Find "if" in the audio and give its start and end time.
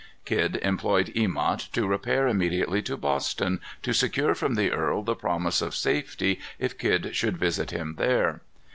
6.57-6.75